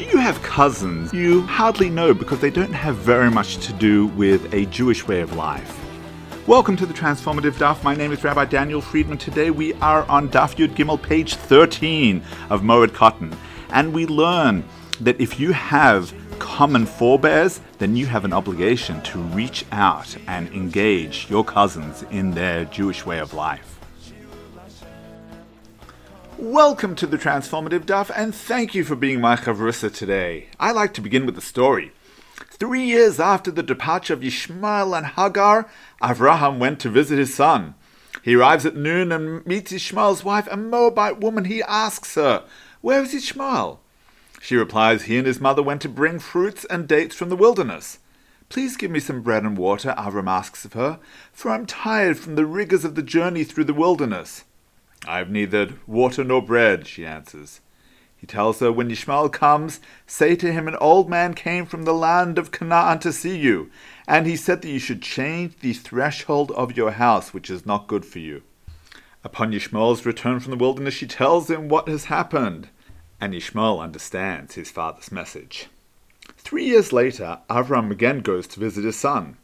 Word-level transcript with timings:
Do 0.00 0.06
you 0.06 0.16
have 0.16 0.42
cousins 0.42 1.12
you 1.12 1.42
hardly 1.42 1.90
know 1.90 2.14
because 2.14 2.40
they 2.40 2.48
don't 2.48 2.72
have 2.72 2.96
very 2.96 3.30
much 3.30 3.58
to 3.66 3.72
do 3.74 4.06
with 4.06 4.54
a 4.54 4.64
Jewish 4.64 5.06
way 5.06 5.20
of 5.20 5.36
life? 5.36 5.78
Welcome 6.46 6.74
to 6.78 6.86
the 6.86 6.94
Transformative 6.94 7.52
Daf. 7.58 7.84
My 7.84 7.94
name 7.94 8.10
is 8.10 8.24
Rabbi 8.24 8.46
Daniel 8.46 8.80
Friedman. 8.80 9.18
Today 9.18 9.50
we 9.50 9.74
are 9.74 10.04
on 10.04 10.30
Daf 10.30 10.56
Yud 10.56 10.68
Gimel, 10.68 11.02
page 11.02 11.34
13 11.34 12.22
of 12.48 12.62
Moed 12.62 12.92
Katan, 12.92 13.36
and 13.72 13.92
we 13.92 14.06
learn 14.06 14.64
that 15.02 15.20
if 15.20 15.38
you 15.38 15.52
have 15.52 16.14
common 16.38 16.86
forebears, 16.86 17.60
then 17.76 17.94
you 17.94 18.06
have 18.06 18.24
an 18.24 18.32
obligation 18.32 19.02
to 19.02 19.18
reach 19.18 19.66
out 19.70 20.16
and 20.26 20.48
engage 20.54 21.28
your 21.28 21.44
cousins 21.44 22.04
in 22.04 22.30
their 22.30 22.64
Jewish 22.64 23.04
way 23.04 23.18
of 23.18 23.34
life. 23.34 23.79
Welcome 26.40 26.94
to 26.94 27.06
the 27.06 27.18
Transformative 27.18 27.84
Daf, 27.84 28.10
and 28.16 28.34
thank 28.34 28.74
you 28.74 28.82
for 28.82 28.96
being 28.96 29.20
my 29.20 29.36
chavrusa 29.36 29.94
today. 29.94 30.48
I 30.58 30.72
like 30.72 30.94
to 30.94 31.02
begin 31.02 31.26
with 31.26 31.36
a 31.36 31.42
story. 31.42 31.92
Three 32.48 32.82
years 32.82 33.20
after 33.20 33.50
the 33.50 33.62
departure 33.62 34.14
of 34.14 34.20
Yishmael 34.20 34.96
and 34.96 35.06
Hagar, 35.06 35.68
Avraham 36.00 36.58
went 36.58 36.80
to 36.80 36.88
visit 36.88 37.18
his 37.18 37.34
son. 37.34 37.74
He 38.22 38.36
arrives 38.36 38.64
at 38.64 38.74
noon 38.74 39.12
and 39.12 39.44
meets 39.44 39.70
Ishmael's 39.70 40.24
wife, 40.24 40.48
a 40.50 40.56
Moabite 40.56 41.20
woman. 41.20 41.44
He 41.44 41.62
asks 41.62 42.14
her, 42.14 42.46
Where 42.80 43.02
is 43.02 43.12
Ishmael? 43.12 43.78
She 44.40 44.56
replies, 44.56 45.02
He 45.02 45.18
and 45.18 45.26
his 45.26 45.42
mother 45.42 45.62
went 45.62 45.82
to 45.82 45.90
bring 45.90 46.18
fruits 46.18 46.64
and 46.70 46.88
dates 46.88 47.14
from 47.14 47.28
the 47.28 47.36
wilderness. 47.36 47.98
Please 48.48 48.78
give 48.78 48.90
me 48.90 48.98
some 48.98 49.20
bread 49.20 49.42
and 49.42 49.58
water, 49.58 49.94
Avram 49.98 50.26
asks 50.26 50.64
of 50.64 50.72
her, 50.72 51.00
for 51.34 51.50
I'm 51.50 51.66
tired 51.66 52.18
from 52.18 52.36
the 52.36 52.46
rigors 52.46 52.86
of 52.86 52.94
the 52.94 53.02
journey 53.02 53.44
through 53.44 53.64
the 53.64 53.74
wilderness. 53.74 54.44
I 55.06 55.18
have 55.18 55.30
neither 55.30 55.74
water 55.86 56.24
nor 56.24 56.42
bread, 56.42 56.86
she 56.86 57.06
answers. 57.06 57.60
He 58.16 58.26
tells 58.26 58.60
her, 58.60 58.70
When 58.70 58.90
Ishmael 58.90 59.30
comes, 59.30 59.80
say 60.06 60.36
to 60.36 60.52
him, 60.52 60.68
An 60.68 60.76
old 60.76 61.08
man 61.08 61.32
came 61.32 61.64
from 61.64 61.84
the 61.84 61.94
land 61.94 62.36
of 62.38 62.50
Canaan 62.52 62.98
to 62.98 63.14
see 63.14 63.38
you, 63.38 63.70
and 64.06 64.26
he 64.26 64.36
said 64.36 64.60
that 64.60 64.68
you 64.68 64.78
should 64.78 65.00
change 65.00 65.56
the 65.60 65.72
threshold 65.72 66.50
of 66.52 66.76
your 66.76 66.90
house, 66.92 67.32
which 67.32 67.48
is 67.48 67.64
not 67.64 67.86
good 67.86 68.04
for 68.04 68.18
you. 68.18 68.42
Upon 69.24 69.54
Ishmael's 69.54 70.04
return 70.04 70.38
from 70.38 70.50
the 70.50 70.58
wilderness, 70.58 70.94
she 70.94 71.06
tells 71.06 71.48
him 71.48 71.68
what 71.68 71.88
has 71.88 72.04
happened, 72.06 72.68
and 73.20 73.34
Ishmael 73.34 73.80
understands 73.80 74.54
his 74.54 74.70
father's 74.70 75.10
message. 75.10 75.68
Three 76.36 76.64
years 76.64 76.92
later, 76.92 77.38
Avram 77.48 77.90
again 77.90 78.20
goes 78.20 78.46
to 78.48 78.60
visit 78.60 78.84
his 78.84 78.96
son. 78.96 79.38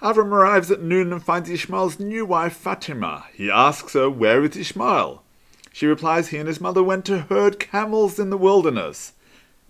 Avram 0.00 0.30
arrives 0.30 0.70
at 0.70 0.80
noon 0.80 1.12
and 1.12 1.22
finds 1.22 1.50
Ishmael's 1.50 1.98
new 1.98 2.24
wife 2.24 2.54
Fatima. 2.54 3.24
He 3.34 3.50
asks 3.50 3.94
her, 3.94 4.08
Where 4.08 4.44
is 4.44 4.56
Ishmael? 4.56 5.24
She 5.72 5.86
replies 5.86 6.28
he 6.28 6.38
and 6.38 6.46
his 6.46 6.60
mother 6.60 6.82
went 6.84 7.04
to 7.06 7.22
herd 7.22 7.58
camels 7.58 8.18
in 8.18 8.30
the 8.30 8.36
wilderness. 8.36 9.14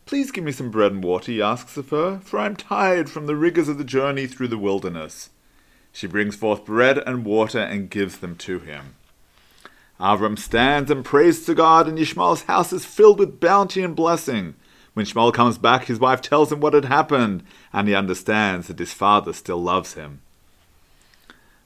Please 0.04 0.30
give 0.30 0.44
me 0.44 0.52
some 0.52 0.70
bread 0.70 0.92
and 0.92 1.02
water, 1.02 1.32
he 1.32 1.40
asks 1.40 1.76
of 1.76 1.90
her, 1.90 2.20
for 2.20 2.38
I 2.38 2.46
am 2.46 2.56
tired 2.56 3.08
from 3.08 3.26
the 3.26 3.36
rigors 3.36 3.68
of 3.68 3.78
the 3.78 3.84
journey 3.84 4.26
through 4.26 4.48
the 4.48 4.58
wilderness. 4.58 5.30
She 5.92 6.06
brings 6.06 6.36
forth 6.36 6.64
bread 6.64 6.98
and 6.98 7.24
water 7.24 7.60
and 7.60 7.90
gives 7.90 8.18
them 8.18 8.36
to 8.36 8.58
him. 8.58 8.94
Avram 9.98 10.38
stands 10.38 10.90
and 10.90 11.04
prays 11.04 11.44
to 11.46 11.54
God, 11.54 11.88
and 11.88 11.98
Ishmael's 11.98 12.42
house 12.42 12.72
is 12.72 12.84
filled 12.84 13.18
with 13.18 13.40
bounty 13.40 13.82
and 13.82 13.96
blessing. 13.96 14.54
When 14.98 15.06
Yishmael 15.06 15.32
comes 15.32 15.58
back, 15.58 15.84
his 15.84 16.00
wife 16.00 16.20
tells 16.20 16.50
him 16.50 16.58
what 16.58 16.74
had 16.74 16.86
happened, 16.86 17.44
and 17.72 17.86
he 17.86 17.94
understands 17.94 18.66
that 18.66 18.80
his 18.80 18.92
father 18.92 19.32
still 19.32 19.62
loves 19.62 19.94
him. 19.94 20.22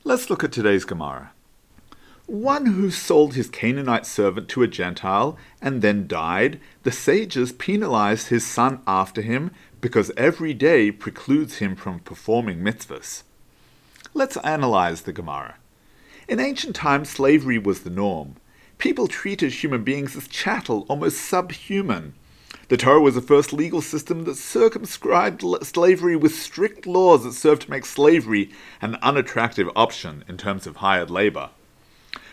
Let's 0.04 0.28
look 0.28 0.44
at 0.44 0.52
today's 0.52 0.84
Gemara. 0.84 1.32
One 2.26 2.66
who 2.66 2.90
sold 2.90 3.32
his 3.32 3.48
Canaanite 3.48 4.04
servant 4.04 4.50
to 4.50 4.62
a 4.62 4.68
Gentile 4.68 5.38
and 5.62 5.80
then 5.80 6.06
died, 6.06 6.60
the 6.82 6.92
sages 6.92 7.52
penalized 7.52 8.28
his 8.28 8.44
son 8.44 8.82
after 8.86 9.22
him 9.22 9.50
because 9.80 10.12
every 10.14 10.52
day 10.52 10.90
precludes 10.90 11.56
him 11.56 11.74
from 11.74 12.00
performing 12.00 12.58
mitzvahs. 12.58 13.22
Let's 14.12 14.36
analyze 14.36 15.00
the 15.00 15.12
Gemara. 15.14 15.54
In 16.28 16.38
ancient 16.38 16.76
times, 16.76 17.08
slavery 17.08 17.56
was 17.56 17.80
the 17.80 17.88
norm. 17.88 18.36
People 18.76 19.08
treated 19.08 19.52
human 19.54 19.84
beings 19.84 20.14
as 20.16 20.28
chattel, 20.28 20.84
almost 20.90 21.18
subhuman. 21.18 22.12
The 22.72 22.78
Torah 22.78 23.02
was 23.02 23.16
the 23.16 23.20
first 23.20 23.52
legal 23.52 23.82
system 23.82 24.24
that 24.24 24.38
circumscribed 24.38 25.44
slavery 25.60 26.16
with 26.16 26.34
strict 26.34 26.86
laws 26.86 27.22
that 27.22 27.34
served 27.34 27.60
to 27.60 27.70
make 27.70 27.84
slavery 27.84 28.50
an 28.80 28.96
unattractive 29.02 29.68
option 29.76 30.24
in 30.26 30.38
terms 30.38 30.66
of 30.66 30.76
hired 30.76 31.10
labor. 31.10 31.50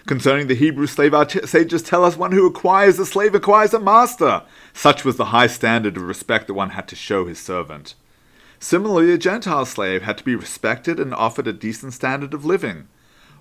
Concerning 0.05 0.47
the 0.47 0.55
Hebrew 0.55 0.88
slave, 0.88 1.13
our 1.13 1.27
sages 1.27 1.83
tell 1.83 2.05
us 2.05 2.16
one 2.16 2.31
who 2.31 2.47
acquires 2.47 2.97
a 3.00 3.05
slave 3.05 3.35
acquires 3.35 3.73
a 3.73 3.81
master. 3.81 4.44
Such 4.72 5.03
was 5.03 5.17
the 5.17 5.35
high 5.35 5.47
standard 5.47 5.97
of 5.97 6.03
respect 6.03 6.47
that 6.47 6.53
one 6.53 6.69
had 6.69 6.88
to 6.88 6.95
show 6.95 7.25
his 7.25 7.39
servant. 7.39 7.95
Similarly, 8.61 9.11
a 9.11 9.17
Gentile 9.17 9.66
slave 9.66 10.03
had 10.03 10.17
to 10.19 10.23
be 10.23 10.38
respected 10.38 11.01
and 11.01 11.13
offered 11.13 11.47
a 11.47 11.51
decent 11.51 11.91
standard 11.91 12.33
of 12.33 12.45
living. 12.45 12.88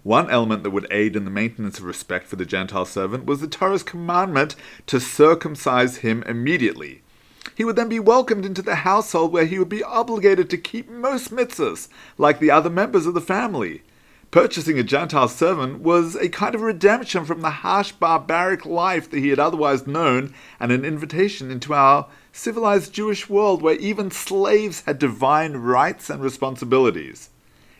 One 0.02 0.30
element 0.30 0.62
that 0.62 0.70
would 0.70 0.86
aid 0.90 1.16
in 1.16 1.24
the 1.24 1.30
maintenance 1.30 1.78
of 1.78 1.84
respect 1.84 2.26
for 2.26 2.36
the 2.36 2.46
Gentile 2.46 2.84
servant 2.84 3.26
was 3.26 3.40
the 3.40 3.48
Torah's 3.48 3.82
commandment 3.82 4.54
to 4.86 5.00
circumcise 5.00 5.98
him 5.98 6.22
immediately. 6.24 7.02
He 7.54 7.64
would 7.64 7.76
then 7.76 7.88
be 7.88 7.98
welcomed 7.98 8.44
into 8.44 8.62
the 8.62 8.76
household 8.76 9.32
where 9.32 9.46
he 9.46 9.58
would 9.58 9.68
be 9.68 9.82
obligated 9.82 10.48
to 10.50 10.58
keep 10.58 10.88
most 10.88 11.32
mitzvahs, 11.32 11.88
like 12.16 12.38
the 12.38 12.50
other 12.50 12.70
members 12.70 13.06
of 13.06 13.14
the 13.14 13.20
family. 13.20 13.82
Purchasing 14.30 14.78
a 14.78 14.82
Gentile 14.82 15.26
servant 15.26 15.80
was 15.80 16.14
a 16.14 16.28
kind 16.28 16.54
of 16.54 16.60
redemption 16.60 17.24
from 17.24 17.40
the 17.40 17.50
harsh, 17.50 17.92
barbaric 17.92 18.66
life 18.66 19.10
that 19.10 19.20
he 19.20 19.30
had 19.30 19.38
otherwise 19.38 19.86
known, 19.86 20.34
and 20.60 20.70
an 20.70 20.84
invitation 20.84 21.50
into 21.50 21.72
our 21.72 22.06
civilized 22.30 22.92
Jewish 22.92 23.28
world 23.28 23.62
where 23.62 23.76
even 23.76 24.10
slaves 24.10 24.82
had 24.82 24.98
divine 24.98 25.54
rights 25.54 26.10
and 26.10 26.22
responsibilities. 26.22 27.30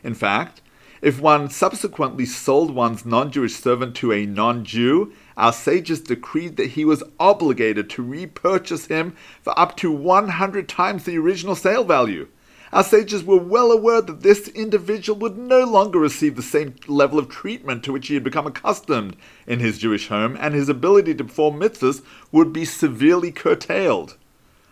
In 0.03 0.15
fact, 0.15 0.61
if 1.01 1.21
one 1.21 1.49
subsequently 1.49 2.25
sold 2.25 2.71
one's 2.71 3.05
non 3.05 3.31
Jewish 3.31 3.55
servant 3.55 3.95
to 3.95 4.11
a 4.11 4.25
non 4.25 4.65
Jew, 4.65 5.13
our 5.37 5.53
sages 5.53 6.01
decreed 6.01 6.57
that 6.57 6.71
he 6.71 6.83
was 6.83 7.03
obligated 7.19 7.89
to 7.91 8.03
repurchase 8.03 8.87
him 8.87 9.15
for 9.41 9.57
up 9.57 9.77
to 9.77 9.91
100 9.91 10.67
times 10.67 11.05
the 11.05 11.17
original 11.17 11.55
sale 11.55 11.83
value. 11.83 12.27
Our 12.71 12.83
sages 12.83 13.23
were 13.23 13.39
well 13.39 13.71
aware 13.71 14.01
that 14.01 14.21
this 14.21 14.47
individual 14.49 15.17
would 15.19 15.37
no 15.37 15.63
longer 15.63 15.97
receive 15.97 16.35
the 16.35 16.43
same 16.43 16.75
level 16.87 17.17
of 17.17 17.27
treatment 17.27 17.83
to 17.83 17.93
which 17.93 18.07
he 18.07 18.13
had 18.13 18.23
become 18.23 18.45
accustomed 18.45 19.15
in 19.47 19.59
his 19.59 19.79
Jewish 19.79 20.09
home, 20.09 20.37
and 20.39 20.53
his 20.53 20.69
ability 20.69 21.15
to 21.15 21.23
perform 21.23 21.59
mitzvahs 21.59 22.03
would 22.31 22.53
be 22.53 22.65
severely 22.65 23.31
curtailed. 23.31 24.17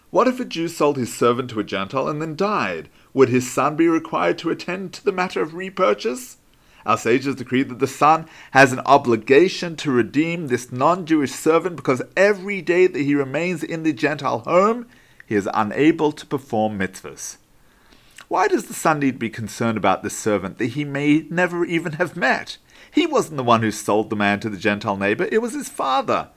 What 0.10 0.28
if 0.28 0.40
a 0.40 0.46
Jew 0.46 0.68
sold 0.68 0.96
his 0.98 1.14
servant 1.14 1.50
to 1.50 1.60
a 1.60 1.64
Gentile 1.64 2.08
and 2.08 2.22
then 2.22 2.36
died? 2.36 2.88
Would 3.18 3.30
his 3.30 3.52
son 3.52 3.76
be 3.76 3.88
required 3.88 4.38
to 4.38 4.52
attend 4.52 4.94
to 4.94 5.04
the 5.04 5.12
matter 5.12 5.42
of 5.42 5.56
repurchase? 5.56 6.38
Our 6.86 7.00
sages 7.00 7.34
decree 7.34 7.64
that 7.64 7.80
the 7.80 7.88
son 7.88 8.28
has 8.52 8.72
an 8.72 8.82
obligation 8.82 9.76
to 9.78 9.90
redeem 9.90 10.50
this 10.50 10.72
non 10.72 11.08
Jewish 11.08 11.32
servant 11.32 11.78
because 11.78 12.04
every 12.16 12.62
day 12.62 12.86
that 12.86 13.02
he 13.02 13.16
remains 13.16 13.64
in 13.64 13.82
the 13.82 13.92
Gentile 13.92 14.42
home, 14.42 14.86
he 15.26 15.34
is 15.34 15.50
unable 15.52 16.12
to 16.12 16.28
perform 16.28 16.78
mitzvahs. 16.78 17.38
Why 18.28 18.48
does 18.48 18.66
the 18.66 18.76
son 18.76 19.00
need 19.00 19.14
to 19.14 19.18
be 19.18 19.32
concerned 19.32 19.80
about 19.80 20.04
this 20.04 20.16
servant 20.16 20.60
that 20.60 20.74
he 20.78 20.86
may 20.86 21.26
never 21.32 21.66
even 21.66 21.94
have 21.94 22.16
met? 22.16 22.60
He 22.92 23.08
wasn't 23.08 23.38
the 23.38 23.44
one 23.44 23.64
who 23.64 23.72
sold 23.72 24.12
the 24.12 24.16
man 24.16 24.40
to 24.42 24.50
the 24.52 24.58
Gentile 24.58 24.96
neighbor, 24.96 25.28
it 25.32 25.42
was 25.42 25.56
his 25.56 25.70
father 25.70 26.30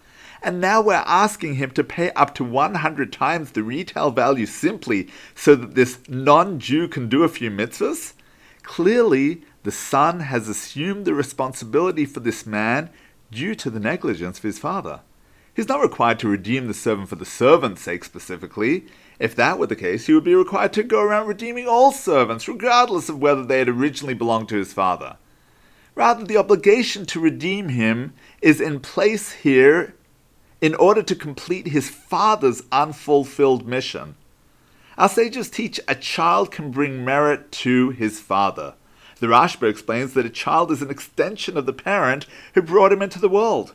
and 0.42 0.60
now 0.60 0.80
we're 0.80 0.94
asking 1.06 1.56
him 1.56 1.70
to 1.72 1.84
pay 1.84 2.10
up 2.12 2.34
to 2.36 2.44
100 2.44 3.12
times 3.12 3.52
the 3.52 3.62
retail 3.62 4.10
value 4.10 4.46
simply 4.46 5.08
so 5.34 5.54
that 5.54 5.74
this 5.74 5.98
non 6.08 6.58
Jew 6.58 6.88
can 6.88 7.08
do 7.08 7.24
a 7.24 7.28
few 7.28 7.50
mitzvahs? 7.50 8.14
Clearly, 8.62 9.42
the 9.62 9.72
son 9.72 10.20
has 10.20 10.48
assumed 10.48 11.04
the 11.04 11.14
responsibility 11.14 12.06
for 12.06 12.20
this 12.20 12.46
man 12.46 12.90
due 13.30 13.54
to 13.54 13.70
the 13.70 13.80
negligence 13.80 14.38
of 14.38 14.44
his 14.44 14.58
father. 14.58 15.00
He's 15.54 15.68
not 15.68 15.82
required 15.82 16.18
to 16.20 16.28
redeem 16.28 16.68
the 16.68 16.74
servant 16.74 17.08
for 17.08 17.16
the 17.16 17.24
servant's 17.24 17.82
sake 17.82 18.04
specifically. 18.04 18.86
If 19.18 19.34
that 19.36 19.58
were 19.58 19.66
the 19.66 19.76
case, 19.76 20.06
he 20.06 20.14
would 20.14 20.24
be 20.24 20.34
required 20.34 20.72
to 20.74 20.82
go 20.82 21.02
around 21.02 21.26
redeeming 21.26 21.66
all 21.66 21.92
servants, 21.92 22.48
regardless 22.48 23.08
of 23.08 23.18
whether 23.18 23.44
they 23.44 23.58
had 23.58 23.68
originally 23.68 24.14
belonged 24.14 24.48
to 24.50 24.56
his 24.56 24.72
father. 24.72 25.16
Rather, 25.94 26.24
the 26.24 26.36
obligation 26.36 27.04
to 27.06 27.20
redeem 27.20 27.68
him 27.68 28.14
is 28.40 28.60
in 28.60 28.80
place 28.80 29.32
here 29.32 29.94
in 30.60 30.74
order 30.74 31.02
to 31.02 31.14
complete 31.14 31.68
his 31.68 31.88
father's 31.88 32.62
unfulfilled 32.70 33.66
mission. 33.66 34.14
Our 34.98 35.08
sages 35.08 35.48
teach 35.48 35.80
a 35.88 35.94
child 35.94 36.50
can 36.50 36.70
bring 36.70 37.04
merit 37.04 37.50
to 37.52 37.90
his 37.90 38.20
father. 38.20 38.74
The 39.18 39.28
Rashba 39.28 39.68
explains 39.68 40.14
that 40.14 40.26
a 40.26 40.30
child 40.30 40.70
is 40.70 40.82
an 40.82 40.90
extension 40.90 41.56
of 41.56 41.66
the 41.66 41.72
parent 41.72 42.26
who 42.54 42.62
brought 42.62 42.92
him 42.92 43.02
into 43.02 43.18
the 43.18 43.28
world. 43.28 43.74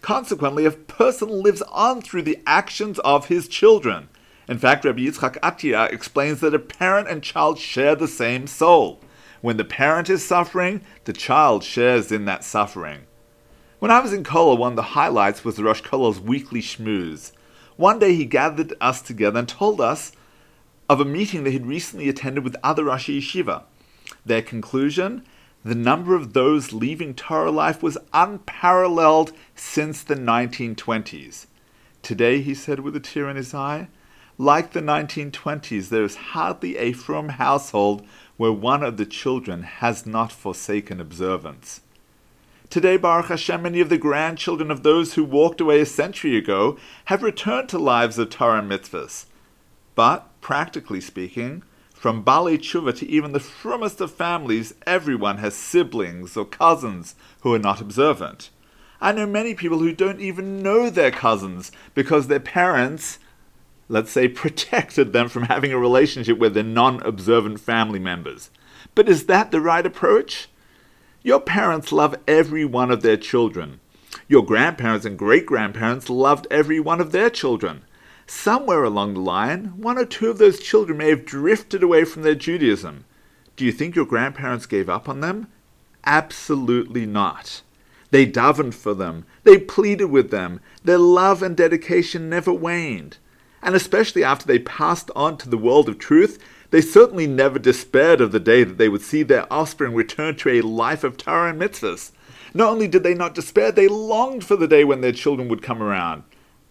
Consequently, 0.00 0.64
a 0.64 0.70
person 0.70 1.42
lives 1.42 1.62
on 1.62 2.00
through 2.00 2.22
the 2.22 2.38
actions 2.46 2.98
of 3.00 3.26
his 3.26 3.48
children. 3.48 4.08
In 4.48 4.58
fact, 4.58 4.84
Rabbi 4.84 5.02
Yitzchak 5.02 5.38
Atiyah 5.40 5.92
explains 5.92 6.40
that 6.40 6.54
a 6.54 6.58
parent 6.58 7.08
and 7.08 7.22
child 7.22 7.58
share 7.58 7.94
the 7.94 8.08
same 8.08 8.46
soul. 8.46 9.00
When 9.40 9.56
the 9.56 9.64
parent 9.64 10.10
is 10.10 10.26
suffering, 10.26 10.82
the 11.04 11.12
child 11.12 11.62
shares 11.64 12.10
in 12.10 12.24
that 12.24 12.44
suffering. 12.44 13.02
When 13.80 13.90
I 13.90 14.00
was 14.00 14.12
in 14.12 14.24
Kollel, 14.24 14.58
one 14.58 14.72
of 14.72 14.76
the 14.76 14.82
highlights 14.82 15.42
was 15.42 15.58
Rosh 15.58 15.80
Kollel's 15.80 16.20
weekly 16.20 16.60
shmooze. 16.60 17.32
One 17.76 17.98
day 17.98 18.14
he 18.14 18.26
gathered 18.26 18.74
us 18.78 19.00
together 19.00 19.38
and 19.38 19.48
told 19.48 19.80
us 19.80 20.12
of 20.90 21.00
a 21.00 21.04
meeting 21.06 21.44
they 21.44 21.52
had 21.52 21.64
recently 21.64 22.10
attended 22.10 22.44
with 22.44 22.58
other 22.62 22.84
Rosh 22.84 23.08
Yeshiva. 23.08 23.62
Their 24.26 24.42
conclusion 24.42 25.24
the 25.64 25.74
number 25.74 26.14
of 26.14 26.34
those 26.34 26.74
leaving 26.74 27.14
Torah 27.14 27.50
life 27.50 27.82
was 27.82 27.96
unparalleled 28.12 29.32
since 29.54 30.02
the 30.02 30.14
1920s. 30.14 31.46
Today, 32.02 32.42
he 32.42 32.52
said 32.52 32.80
with 32.80 32.94
a 32.96 33.00
tear 33.00 33.30
in 33.30 33.36
his 33.36 33.54
eye, 33.54 33.88
like 34.36 34.72
the 34.72 34.80
1920s, 34.80 35.88
there 35.88 36.04
is 36.04 36.16
hardly 36.16 36.76
a 36.76 36.92
frum 36.92 37.30
household 37.30 38.06
where 38.36 38.52
one 38.52 38.82
of 38.82 38.98
the 38.98 39.06
children 39.06 39.62
has 39.62 40.04
not 40.04 40.32
forsaken 40.32 41.00
observance. 41.00 41.80
Today, 42.70 42.96
Baruch 42.96 43.26
Hashem, 43.26 43.62
many 43.62 43.80
of 43.80 43.88
the 43.88 43.98
grandchildren 43.98 44.70
of 44.70 44.84
those 44.84 45.14
who 45.14 45.24
walked 45.24 45.60
away 45.60 45.80
a 45.80 45.86
century 45.86 46.36
ago 46.36 46.78
have 47.06 47.20
returned 47.20 47.68
to 47.70 47.80
lives 47.80 48.16
of 48.16 48.30
Torah 48.30 48.62
mitzvahs. 48.62 49.24
But, 49.96 50.28
practically 50.40 51.00
speaking, 51.00 51.64
from 51.92 52.24
Baalei 52.24 52.58
Teshuva 52.58 52.96
to 52.98 53.08
even 53.08 53.32
the 53.32 53.40
frummest 53.40 54.00
of 54.00 54.12
families, 54.12 54.72
everyone 54.86 55.38
has 55.38 55.56
siblings 55.56 56.36
or 56.36 56.44
cousins 56.44 57.16
who 57.40 57.52
are 57.52 57.58
not 57.58 57.80
observant. 57.80 58.50
I 59.00 59.10
know 59.10 59.26
many 59.26 59.56
people 59.56 59.80
who 59.80 59.92
don't 59.92 60.20
even 60.20 60.62
know 60.62 60.90
their 60.90 61.10
cousins 61.10 61.72
because 61.96 62.28
their 62.28 62.38
parents, 62.38 63.18
let's 63.88 64.12
say, 64.12 64.28
protected 64.28 65.12
them 65.12 65.28
from 65.28 65.42
having 65.42 65.72
a 65.72 65.78
relationship 65.78 66.38
with 66.38 66.54
their 66.54 66.62
non 66.62 67.02
observant 67.02 67.58
family 67.58 67.98
members. 67.98 68.48
But 68.94 69.08
is 69.08 69.26
that 69.26 69.50
the 69.50 69.60
right 69.60 69.84
approach? 69.84 70.48
Your 71.22 71.40
parents 71.40 71.92
love 71.92 72.16
every 72.26 72.64
one 72.64 72.90
of 72.90 73.02
their 73.02 73.16
children. 73.16 73.80
Your 74.28 74.44
grandparents 74.44 75.04
and 75.04 75.18
great 75.18 75.46
grandparents 75.46 76.08
loved 76.08 76.46
every 76.50 76.80
one 76.80 77.00
of 77.00 77.12
their 77.12 77.30
children 77.30 77.82
somewhere 78.30 78.84
along 78.84 79.14
the 79.14 79.20
line, 79.20 79.72
one 79.76 79.98
or 79.98 80.04
two 80.04 80.30
of 80.30 80.38
those 80.38 80.60
children 80.60 80.96
may 80.96 81.10
have 81.10 81.24
drifted 81.24 81.82
away 81.82 82.04
from 82.04 82.22
their 82.22 82.34
Judaism. 82.34 83.04
Do 83.56 83.64
you 83.64 83.72
think 83.72 83.96
your 83.96 84.06
grandparents 84.06 84.66
gave 84.66 84.88
up 84.88 85.08
on 85.08 85.20
them? 85.20 85.48
Absolutely 86.04 87.06
not. 87.06 87.62
They 88.12 88.26
davened 88.26 88.74
for 88.74 88.94
them, 88.94 89.24
they 89.42 89.58
pleaded 89.58 90.06
with 90.06 90.30
them, 90.30 90.60
their 90.84 90.98
love 90.98 91.42
and 91.42 91.56
dedication 91.56 92.28
never 92.28 92.52
waned. 92.52 93.18
And 93.62 93.74
especially 93.74 94.24
after 94.24 94.46
they 94.46 94.58
passed 94.60 95.10
on 95.14 95.36
to 95.38 95.48
the 95.48 95.58
world 95.58 95.88
of 95.88 95.98
truth, 95.98 96.38
they 96.70 96.80
certainly 96.80 97.26
never 97.26 97.58
despaired 97.58 98.20
of 98.20 98.32
the 98.32 98.40
day 98.40 98.64
that 98.64 98.78
they 98.78 98.88
would 98.88 99.02
see 99.02 99.22
their 99.22 99.52
offspring 99.52 99.94
return 99.94 100.36
to 100.36 100.48
a 100.48 100.60
life 100.60 101.02
of 101.04 101.16
Torah 101.16 101.50
and 101.50 101.60
mitzvahs. 101.60 102.12
Not 102.54 102.70
only 102.70 102.88
did 102.88 103.02
they 103.02 103.14
not 103.14 103.34
despair, 103.34 103.72
they 103.72 103.88
longed 103.88 104.44
for 104.44 104.56
the 104.56 104.68
day 104.68 104.84
when 104.84 105.00
their 105.00 105.12
children 105.12 105.48
would 105.48 105.62
come 105.62 105.82
around. 105.82 106.22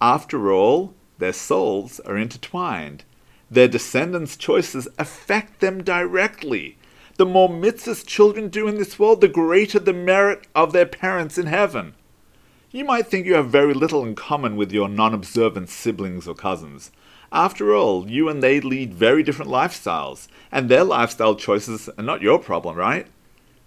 After 0.01 0.51
all, 0.51 0.94
their 1.18 1.34
souls 1.34 2.00
are 2.01 2.18
intertwined. 2.18 3.04
Their 3.51 3.68
descendants' 3.68 4.38
choices 4.38 4.88
affect 4.98 5.60
them 5.60 5.84
directly. 5.84 6.78
The 7.18 7.25
more 7.25 7.50
mitzvahs 7.50 8.06
children 8.06 8.48
do 8.48 8.68
in 8.68 8.78
this 8.78 8.98
world, 8.98 9.19
the 9.19 9.28
greater 9.28 9.80
the 9.80 9.94
merit 9.94 10.48
of 10.56 10.72
their 10.72 10.86
parents 10.86 11.38
in 11.38 11.48
heaven. 11.48 11.96
You 12.71 12.86
might 12.86 13.07
think 13.07 13.25
you 13.25 13.33
have 13.33 13.50
very 13.50 13.74
little 13.74 14.04
in 14.04 14.16
common 14.16 14.56
with 14.56 14.71
your 14.71 14.88
non 14.88 15.13
observant 15.13 15.69
siblings 15.69 16.27
or 16.27 16.36
cousins. 16.36 16.92
After 17.31 17.75
all, 17.75 18.10
you 18.10 18.30
and 18.30 18.44
they 18.44 18.60
lead 18.60 18.94
very 18.94 19.24
different 19.24 19.51
lifestyles, 19.51 20.27
and 20.51 20.69
their 20.69 20.83
lifestyle 20.83 21.36
choices 21.36 21.89
are 21.98 22.04
not 22.04 22.21
your 22.21 22.39
problem, 22.39 22.75
right? 22.75 23.07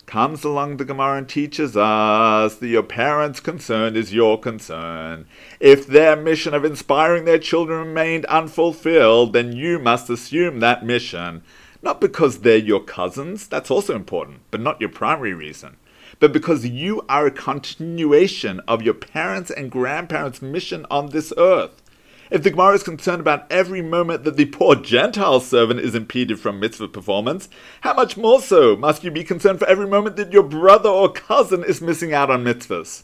comes 0.06 0.44
along 0.44 0.76
the 0.76 0.84
Gemara 0.84 1.18
and 1.18 1.28
teaches 1.28 1.76
us 1.76 2.56
that 2.56 2.68
your 2.68 2.82
parents' 2.82 3.40
concern 3.40 3.96
is 3.96 4.12
your 4.12 4.38
concern. 4.38 5.24
If 5.60 5.86
their 5.86 6.16
mission 6.16 6.54
of 6.54 6.64
inspiring 6.64 7.24
their 7.24 7.38
children 7.38 7.86
remained 7.86 8.26
unfulfilled, 8.26 9.32
then 9.32 9.52
you 9.52 9.78
must 9.78 10.10
assume 10.10 10.60
that 10.60 10.84
mission. 10.84 11.42
Not 11.82 12.00
because 12.00 12.40
they're 12.40 12.58
your 12.58 12.82
cousins, 12.82 13.46
that's 13.46 13.70
also 13.70 13.94
important, 13.94 14.40
but 14.50 14.60
not 14.60 14.80
your 14.80 14.90
primary 14.90 15.34
reason. 15.34 15.76
But 16.22 16.32
because 16.32 16.64
you 16.64 17.02
are 17.08 17.26
a 17.26 17.32
continuation 17.32 18.60
of 18.68 18.80
your 18.80 18.94
parents' 18.94 19.50
and 19.50 19.72
grandparents' 19.72 20.40
mission 20.40 20.86
on 20.88 21.08
this 21.08 21.32
earth. 21.36 21.82
If 22.30 22.44
the 22.44 22.50
Gemara 22.50 22.74
is 22.74 22.84
concerned 22.84 23.20
about 23.20 23.50
every 23.50 23.82
moment 23.82 24.22
that 24.22 24.36
the 24.36 24.44
poor 24.44 24.76
Gentile 24.76 25.40
servant 25.40 25.80
is 25.80 25.96
impeded 25.96 26.38
from 26.38 26.60
mitzvah 26.60 26.86
performance, 26.86 27.48
how 27.80 27.94
much 27.94 28.16
more 28.16 28.40
so 28.40 28.76
must 28.76 29.02
you 29.02 29.10
be 29.10 29.24
concerned 29.24 29.58
for 29.58 29.66
every 29.66 29.88
moment 29.88 30.14
that 30.14 30.32
your 30.32 30.44
brother 30.44 30.88
or 30.88 31.10
cousin 31.10 31.64
is 31.64 31.82
missing 31.82 32.14
out 32.14 32.30
on 32.30 32.44
mitzvahs? 32.44 33.02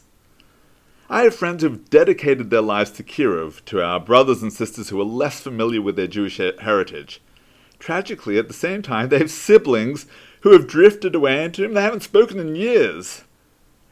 I 1.09 1.23
have 1.23 1.35
friends 1.35 1.61
who've 1.61 1.89
dedicated 1.89 2.49
their 2.49 2.61
lives 2.61 2.91
to 2.91 3.03
Kiruv, 3.03 3.65
to 3.65 3.83
our 3.83 3.99
brothers 3.99 4.41
and 4.41 4.53
sisters 4.53 4.87
who 4.87 5.01
are 5.01 5.03
less 5.03 5.41
familiar 5.41 5.81
with 5.81 5.97
their 5.97 6.07
Jewish 6.07 6.37
heritage. 6.37 7.21
Tragically, 7.79 8.37
at 8.37 8.47
the 8.47 8.53
same 8.53 8.81
time, 8.81 9.09
they 9.09 9.19
have 9.19 9.31
siblings 9.31 10.05
who 10.41 10.51
have 10.51 10.67
drifted 10.67 11.15
away 11.15 11.43
and 11.43 11.53
to 11.53 11.63
whom 11.63 11.73
they 11.73 11.81
haven't 11.81 12.03
spoken 12.03 12.39
in 12.39 12.55
years. 12.55 13.23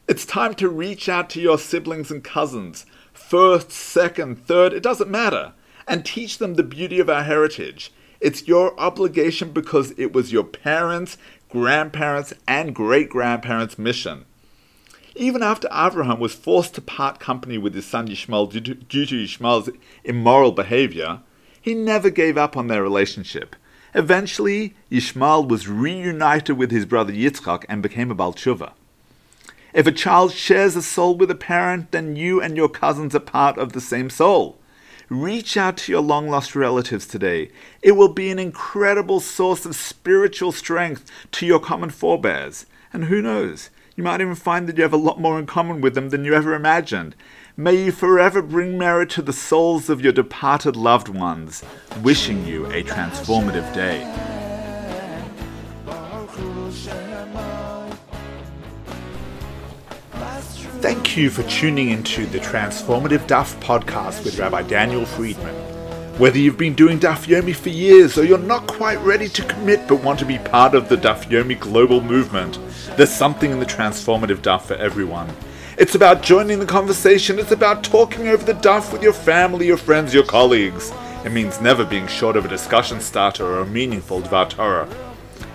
It's 0.08 0.24
time 0.24 0.54
to 0.54 0.68
reach 0.68 1.08
out 1.08 1.28
to 1.30 1.40
your 1.40 1.58
siblings 1.58 2.10
and 2.10 2.24
cousins, 2.24 2.86
first, 3.12 3.70
second, 3.70 4.46
third, 4.46 4.72
it 4.72 4.82
doesn't 4.82 5.10
matter, 5.10 5.52
and 5.86 6.04
teach 6.04 6.38
them 6.38 6.54
the 6.54 6.62
beauty 6.62 6.98
of 6.98 7.10
our 7.10 7.24
heritage. 7.24 7.92
It's 8.20 8.48
your 8.48 8.78
obligation 8.80 9.52
because 9.52 9.92
it 9.98 10.12
was 10.12 10.32
your 10.32 10.44
parents, 10.44 11.18
grandparents, 11.48 12.32
and 12.46 12.74
great 12.74 13.10
grandparents' 13.10 13.78
mission. 13.78 14.24
Even 15.14 15.42
after 15.42 15.68
Abraham 15.72 16.20
was 16.20 16.32
forced 16.32 16.74
to 16.76 16.80
part 16.80 17.20
company 17.20 17.58
with 17.58 17.74
his 17.74 17.86
son 17.86 18.08
Yishmael 18.08 18.50
due 18.50 18.60
to, 18.60 18.74
due 18.74 19.06
to 19.06 19.14
Yishmael's 19.14 19.70
immoral 20.04 20.52
behavior, 20.52 21.20
he 21.60 21.74
never 21.74 22.08
gave 22.08 22.38
up 22.38 22.56
on 22.56 22.68
their 22.68 22.82
relationship. 22.82 23.56
Eventually, 23.94 24.74
Yishmael 24.90 25.48
was 25.48 25.68
reunited 25.68 26.56
with 26.56 26.70
his 26.70 26.86
brother 26.86 27.12
Yitzchak 27.12 27.64
and 27.68 27.82
became 27.82 28.10
a 28.10 28.14
Baal 28.14 28.34
Teshuva. 28.34 28.72
If 29.72 29.86
a 29.86 29.92
child 29.92 30.32
shares 30.32 30.76
a 30.76 30.82
soul 30.82 31.16
with 31.16 31.30
a 31.30 31.34
parent, 31.34 31.90
then 31.90 32.16
you 32.16 32.40
and 32.40 32.56
your 32.56 32.68
cousins 32.68 33.14
are 33.14 33.20
part 33.20 33.58
of 33.58 33.72
the 33.72 33.80
same 33.80 34.10
soul. 34.10 34.58
Reach 35.08 35.56
out 35.56 35.78
to 35.78 35.92
your 35.92 36.02
long 36.02 36.28
lost 36.28 36.54
relatives 36.54 37.06
today. 37.06 37.50
It 37.82 37.92
will 37.92 38.12
be 38.12 38.30
an 38.30 38.38
incredible 38.38 39.20
source 39.20 39.64
of 39.64 39.74
spiritual 39.74 40.52
strength 40.52 41.10
to 41.32 41.46
your 41.46 41.60
common 41.60 41.90
forebears. 41.90 42.66
And 42.92 43.04
who 43.04 43.22
knows, 43.22 43.70
you 43.96 44.04
might 44.04 44.20
even 44.20 44.34
find 44.34 44.68
that 44.68 44.76
you 44.76 44.82
have 44.82 44.92
a 44.92 44.98
lot 44.98 45.20
more 45.20 45.38
in 45.38 45.46
common 45.46 45.80
with 45.80 45.94
them 45.94 46.10
than 46.10 46.24
you 46.24 46.34
ever 46.34 46.54
imagined. 46.54 47.16
May 47.60 47.86
you 47.86 47.90
forever 47.90 48.40
bring 48.40 48.78
merit 48.78 49.10
to 49.10 49.22
the 49.22 49.32
souls 49.32 49.90
of 49.90 50.00
your 50.00 50.12
departed 50.12 50.76
loved 50.76 51.08
ones. 51.08 51.64
Wishing 52.02 52.46
you 52.46 52.66
a 52.66 52.84
transformative 52.84 53.74
day. 53.74 54.04
Thank 60.80 61.16
you 61.16 61.30
for 61.30 61.42
tuning 61.50 61.90
into 61.90 62.26
the 62.26 62.38
Transformative 62.38 63.26
Daf 63.26 63.60
podcast 63.60 64.24
with 64.24 64.38
Rabbi 64.38 64.62
Daniel 64.62 65.04
Friedman. 65.04 65.56
Whether 66.16 66.38
you've 66.38 66.58
been 66.58 66.74
doing 66.74 67.00
Daf 67.00 67.26
Yomi 67.26 67.56
for 67.56 67.70
years 67.70 68.16
or 68.16 68.24
you're 68.24 68.38
not 68.38 68.68
quite 68.68 69.00
ready 69.00 69.28
to 69.30 69.42
commit 69.42 69.88
but 69.88 70.04
want 70.04 70.20
to 70.20 70.24
be 70.24 70.38
part 70.38 70.76
of 70.76 70.88
the 70.88 70.96
Daf 70.96 71.24
Yomi 71.24 71.58
global 71.58 72.02
movement, 72.02 72.56
there's 72.96 73.12
something 73.12 73.50
in 73.50 73.58
the 73.58 73.66
Transformative 73.66 74.42
Daf 74.42 74.62
for 74.62 74.74
everyone. 74.74 75.34
It's 75.78 75.94
about 75.94 76.22
joining 76.24 76.58
the 76.58 76.66
conversation, 76.66 77.38
it's 77.38 77.52
about 77.52 77.84
talking 77.84 78.26
over 78.26 78.42
the 78.42 78.54
Daf 78.54 78.92
with 78.92 79.00
your 79.00 79.12
family, 79.12 79.68
your 79.68 79.76
friends, 79.76 80.12
your 80.12 80.24
colleagues. 80.24 80.92
It 81.24 81.30
means 81.30 81.60
never 81.60 81.84
being 81.84 82.08
short 82.08 82.36
of 82.36 82.44
a 82.44 82.48
discussion 82.48 83.00
starter 83.00 83.46
or 83.46 83.60
a 83.60 83.66
meaningful 83.66 84.20
Dvar 84.20 84.50
Torah. 84.50 84.88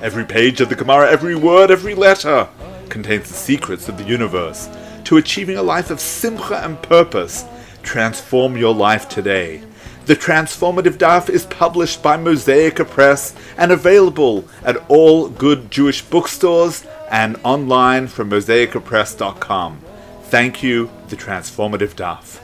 Every 0.02 0.24
page 0.24 0.62
of 0.62 0.70
the 0.70 0.78
Gemara, 0.78 1.12
every 1.12 1.36
word, 1.36 1.72
every 1.72 1.94
letter 1.94 2.48
contains 2.88 3.28
the 3.28 3.34
secrets 3.34 3.90
of 3.90 3.98
the 3.98 4.06
universe 4.06 4.70
to 5.04 5.18
achieving 5.18 5.58
a 5.58 5.62
life 5.62 5.92
of 5.92 6.00
simcha 6.00 6.64
and 6.64 6.82
purpose. 6.82 7.44
Transform 7.82 8.56
your 8.56 8.74
life 8.74 9.10
today. 9.10 9.62
The 10.06 10.16
Transformative 10.16 10.98
Daf 10.98 11.30
is 11.30 11.48
published 11.48 12.02
by 12.02 12.16
Mosaica 12.16 12.90
Press 12.90 13.36
and 13.58 13.74
available 13.74 14.46
at 14.64 14.78
all 14.90 15.28
good 15.28 15.70
Jewish 15.70 16.02
bookstores 16.02 16.86
and 17.12 17.36
online 17.44 18.08
from 18.08 18.30
mosaicapress.com. 18.30 19.82
Thank 20.30 20.64
you, 20.64 20.90
The 21.10 21.16
Transformative 21.16 21.94
Daf. 21.94 22.40